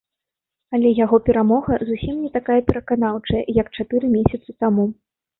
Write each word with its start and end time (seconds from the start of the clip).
Але 0.75 0.91
яго 0.99 1.17
перамога 1.27 1.75
зусім 1.89 2.15
не 2.23 2.31
такая 2.37 2.55
пераканаўчая, 2.69 3.41
як 3.57 3.67
чатыры 3.77 4.09
месяцы 4.15 4.57
таму. 4.65 4.87